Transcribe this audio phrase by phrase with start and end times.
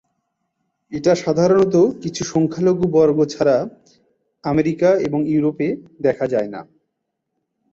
[0.91, 3.57] এটা সাধারণত কিছু সংখ্যালঘু বর্গ ছাড়া
[4.43, 5.67] আমেরিকা এবং ইউরোপে
[6.01, 6.61] দেখা যায়না।